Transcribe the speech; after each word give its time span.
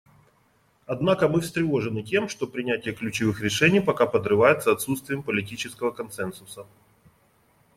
Однако 0.87 1.27
мы 1.27 1.41
встревожены 1.41 2.01
тем, 2.01 2.27
что 2.27 2.47
принятие 2.47 2.95
ключевых 2.95 3.39
решений 3.39 3.81
пока 3.81 4.07
подрывается 4.07 4.71
отсутствием 4.71 5.21
политического 5.21 5.91
консенсуса. 5.91 6.65